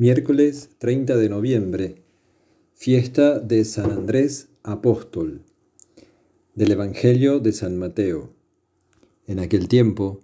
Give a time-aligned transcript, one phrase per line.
[0.00, 1.96] Miércoles 30 de noviembre,
[2.72, 5.42] fiesta de San Andrés Apóstol,
[6.54, 8.32] del Evangelio de San Mateo.
[9.26, 10.22] En aquel tiempo,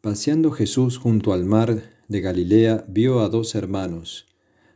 [0.00, 4.28] paseando Jesús junto al mar de Galilea, vio a dos hermanos,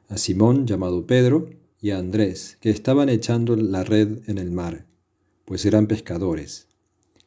[0.08, 1.48] a Simón llamado Pedro
[1.80, 4.84] y a Andrés, que estaban echando la red en el mar,
[5.46, 6.68] pues eran pescadores.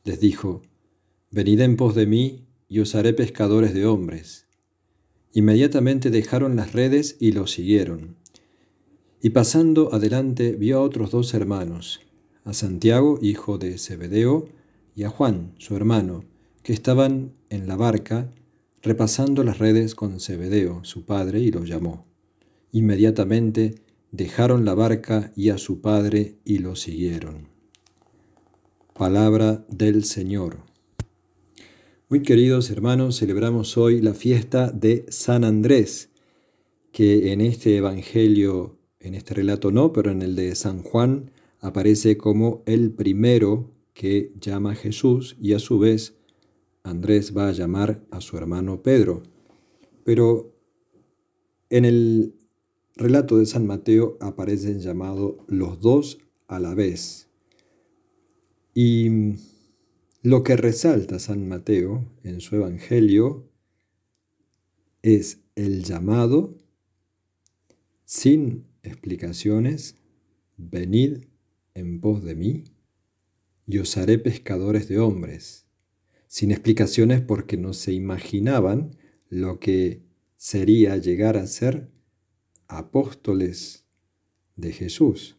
[0.04, 0.62] Les dijo,
[1.32, 4.45] Venid en pos de mí y os haré pescadores de hombres.
[5.36, 8.16] Inmediatamente dejaron las redes y lo siguieron.
[9.22, 12.00] Y pasando adelante vio a otros dos hermanos,
[12.46, 14.48] a Santiago, hijo de Zebedeo,
[14.96, 16.24] y a Juan, su hermano,
[16.64, 18.32] que estaban en la barca
[18.82, 22.06] repasando las redes con Zebedeo, su padre, y los llamó.
[22.72, 23.76] Inmediatamente
[24.14, 27.50] dejaron la barca y a su padre y lo siguieron.
[28.94, 30.65] Palabra del Señor.
[32.16, 36.12] Muy queridos hermanos, celebramos hoy la fiesta de San Andrés,
[36.94, 42.16] que en este Evangelio, en este relato no, pero en el de San Juan, aparece
[42.16, 46.16] como el primero que llama a Jesús y a su vez
[46.84, 49.22] Andrés va a llamar a su hermano Pedro.
[50.06, 50.56] Pero
[51.70, 52.34] en el
[52.96, 57.28] relato de San Mateo aparecen llamados los dos a la vez.
[58.74, 59.34] Y
[60.26, 63.48] lo que resalta San Mateo en su Evangelio
[65.04, 66.58] es el llamado
[68.06, 69.98] sin explicaciones,
[70.58, 71.26] venid
[71.76, 72.64] en pos de mí
[73.68, 75.68] y os haré pescadores de hombres,
[76.26, 78.98] sin explicaciones porque no se imaginaban
[79.30, 80.02] lo que
[80.38, 81.92] sería llegar a ser
[82.68, 83.86] apóstoles
[84.56, 85.38] de Jesús,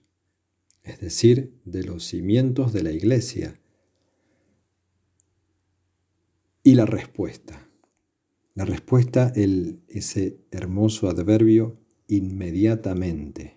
[0.84, 3.58] es decir, de los cimientos de la iglesia
[6.66, 7.70] y la respuesta.
[8.54, 13.54] La respuesta, el, ese hermoso adverbio inmediatamente,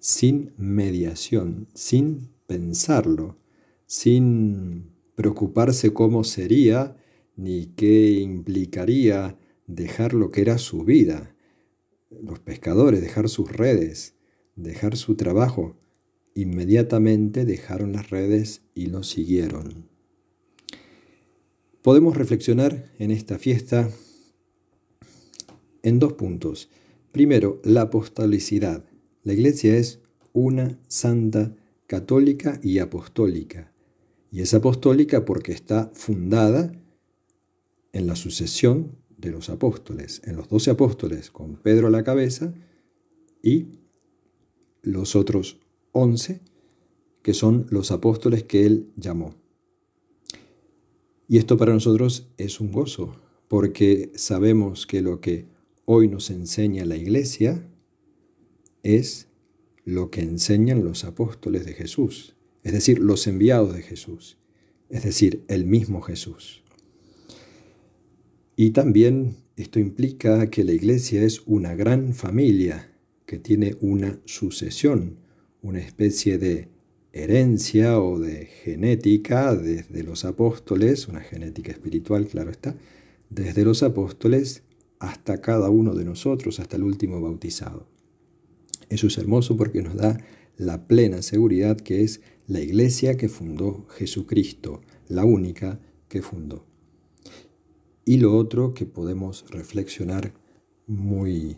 [0.00, 3.38] sin mediación, sin pensarlo,
[3.86, 6.96] sin preocuparse cómo sería
[7.36, 11.32] ni qué implicaría dejar lo que era su vida.
[12.10, 14.16] Los pescadores, dejar sus redes,
[14.56, 15.76] dejar su trabajo,
[16.34, 19.94] inmediatamente dejaron las redes y lo siguieron.
[21.86, 23.88] Podemos reflexionar en esta fiesta
[25.84, 26.68] en dos puntos.
[27.12, 28.84] Primero, la apostolicidad.
[29.22, 30.00] La iglesia es
[30.32, 31.54] una santa
[31.86, 33.72] católica y apostólica.
[34.32, 36.72] Y es apostólica porque está fundada
[37.92, 42.52] en la sucesión de los apóstoles, en los doce apóstoles, con Pedro a la cabeza
[43.44, 43.78] y
[44.82, 45.60] los otros
[45.92, 46.40] once,
[47.22, 49.45] que son los apóstoles que él llamó.
[51.28, 53.16] Y esto para nosotros es un gozo,
[53.48, 55.46] porque sabemos que lo que
[55.84, 57.68] hoy nos enseña la iglesia
[58.82, 59.28] es
[59.84, 64.38] lo que enseñan los apóstoles de Jesús, es decir, los enviados de Jesús,
[64.88, 66.62] es decir, el mismo Jesús.
[68.56, 72.92] Y también esto implica que la iglesia es una gran familia
[73.26, 75.18] que tiene una sucesión,
[75.62, 76.68] una especie de
[77.22, 82.76] herencia o de genética desde los apóstoles, una genética espiritual, claro está,
[83.30, 84.62] desde los apóstoles
[84.98, 87.86] hasta cada uno de nosotros, hasta el último bautizado.
[88.88, 90.18] Eso es hermoso porque nos da
[90.56, 96.64] la plena seguridad que es la iglesia que fundó Jesucristo, la única que fundó.
[98.04, 100.32] Y lo otro que podemos reflexionar
[100.86, 101.56] muy,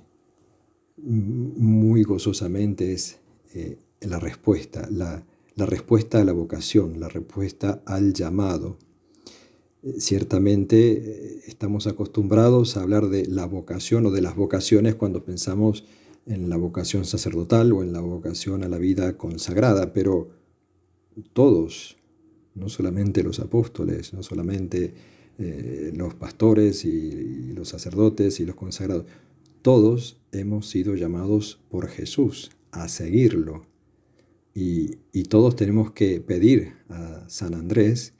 [0.96, 3.18] muy gozosamente es
[3.54, 5.24] eh, la respuesta, la,
[5.58, 8.78] la respuesta a la vocación, la respuesta al llamado.
[9.82, 15.24] Eh, ciertamente eh, estamos acostumbrados a hablar de la vocación o de las vocaciones cuando
[15.24, 15.84] pensamos
[16.26, 20.28] en la vocación sacerdotal o en la vocación a la vida consagrada, pero
[21.32, 21.96] todos,
[22.54, 24.94] no solamente los apóstoles, no solamente
[25.40, 29.06] eh, los pastores y los sacerdotes y los consagrados,
[29.62, 33.66] todos hemos sido llamados por Jesús a seguirlo,
[34.60, 38.14] y, todos tenemos que pedir a San Andrés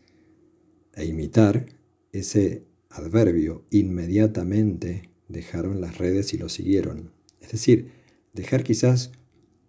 [0.94, 1.66] e imitar
[2.12, 3.64] ese adverbio.
[3.70, 7.10] Inmediatamente dejaron las redes y lo siguieron.
[7.40, 7.90] Es decir,
[8.34, 9.10] dejar quizás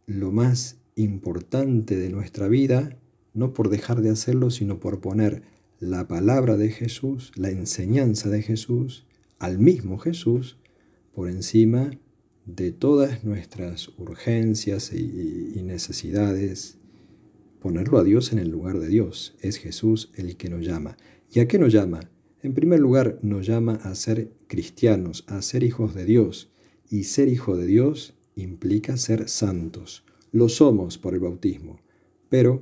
[0.05, 2.99] lo más importante de nuestra vida,
[3.33, 5.41] no por dejar de hacerlo, sino por poner
[5.79, 9.07] la palabra de Jesús, la enseñanza de Jesús,
[9.39, 10.57] al mismo Jesús,
[11.13, 11.91] por encima
[12.55, 16.77] de todas nuestras urgencias y, necesidades,
[17.59, 19.35] ponerlo a Dios en el lugar de Dios.
[19.41, 20.97] Es Jesús el que nos llama.
[21.31, 21.99] ¿Y a qué nos llama?
[22.41, 26.51] En primer lugar, nos llama a ser cristianos, a ser hijos de Dios.
[26.91, 30.03] y ser hijo de Dios implica ser santos.
[30.31, 31.79] Lo somos por el bautismo,
[32.29, 32.61] pero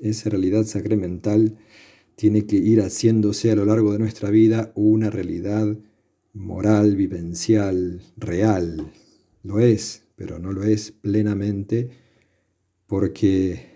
[0.00, 1.56] esa realidad sacramental
[2.16, 5.78] tiene que ir haciéndose a lo largo de nuestra vida una realidad
[6.32, 8.92] moral, vivencial, real.
[9.42, 11.90] Lo es, pero no lo es plenamente
[12.86, 13.66] porque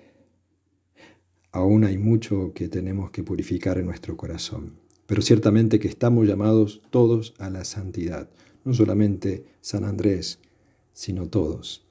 [1.53, 4.81] aún hay mucho que tenemos que purificar en nuestro corazón.
[5.07, 8.31] Pero ciertamente que estamos llamados todos a la santidad,
[8.65, 10.39] no solamente San Andrés,
[10.93, 11.87] sino todos.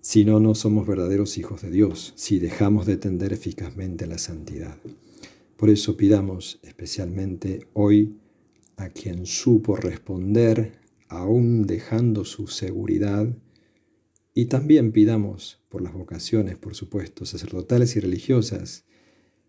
[0.00, 4.76] Si no, no somos verdaderos hijos de Dios, si dejamos de tender eficazmente la santidad.
[5.56, 8.18] Por eso pidamos especialmente hoy
[8.76, 10.83] a quien supo responder,
[11.16, 13.36] aún dejando su seguridad,
[14.34, 18.84] y también pidamos por las vocaciones, por supuesto, sacerdotales y religiosas,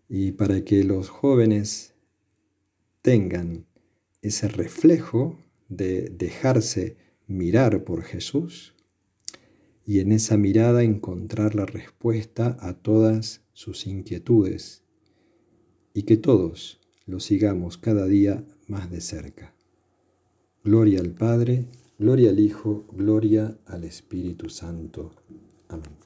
[0.08, 1.94] y para que los jóvenes
[3.02, 3.66] tengan
[4.22, 6.96] ese reflejo de dejarse
[7.26, 8.74] mirar por Jesús
[9.84, 14.82] y en esa mirada encontrar la respuesta a todas sus inquietudes
[15.94, 19.55] y que todos lo sigamos cada día más de cerca.
[20.66, 25.12] Gloria al Padre, gloria al Hijo, gloria al Espíritu Santo.
[25.68, 26.05] Amén.